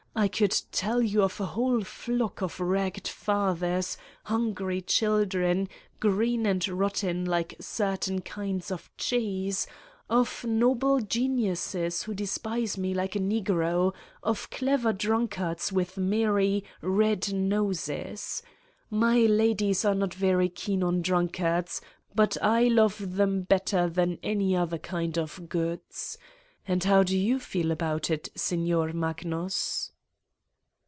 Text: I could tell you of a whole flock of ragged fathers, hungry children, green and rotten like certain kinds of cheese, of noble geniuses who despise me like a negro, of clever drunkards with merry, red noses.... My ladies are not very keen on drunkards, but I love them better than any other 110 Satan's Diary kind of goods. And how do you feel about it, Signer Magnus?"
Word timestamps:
I 0.13 0.27
could 0.27 0.53
tell 0.73 1.01
you 1.01 1.23
of 1.23 1.39
a 1.39 1.45
whole 1.45 1.85
flock 1.85 2.41
of 2.41 2.59
ragged 2.59 3.07
fathers, 3.07 3.97
hungry 4.25 4.81
children, 4.81 5.69
green 6.01 6.45
and 6.45 6.67
rotten 6.67 7.23
like 7.23 7.55
certain 7.61 8.19
kinds 8.19 8.71
of 8.71 8.91
cheese, 8.97 9.67
of 10.09 10.43
noble 10.43 10.99
geniuses 10.99 12.03
who 12.03 12.13
despise 12.13 12.77
me 12.77 12.93
like 12.93 13.15
a 13.15 13.21
negro, 13.21 13.93
of 14.21 14.49
clever 14.49 14.91
drunkards 14.91 15.71
with 15.71 15.95
merry, 15.95 16.65
red 16.81 17.33
noses.... 17.33 18.43
My 18.89 19.19
ladies 19.19 19.85
are 19.85 19.95
not 19.95 20.13
very 20.13 20.49
keen 20.49 20.83
on 20.83 21.01
drunkards, 21.01 21.79
but 22.13 22.35
I 22.43 22.63
love 22.65 23.15
them 23.15 23.43
better 23.43 23.87
than 23.89 24.19
any 24.21 24.57
other 24.57 24.75
110 24.75 24.81
Satan's 24.81 24.89
Diary 24.89 24.89
kind 24.89 25.17
of 25.17 25.49
goods. 25.87 26.17
And 26.67 26.83
how 26.83 27.01
do 27.01 27.17
you 27.17 27.39
feel 27.39 27.71
about 27.71 28.09
it, 28.11 28.27
Signer 28.35 28.91
Magnus?" 28.91 29.87